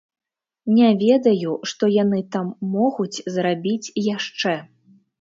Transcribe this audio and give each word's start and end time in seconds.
Не 0.77 0.87
ведаю, 1.03 1.53
што 1.73 1.91
яны 1.97 2.23
там 2.39 2.51
могуць 2.75 3.23
зрабіць 3.39 3.93
яшчэ. 4.15 4.61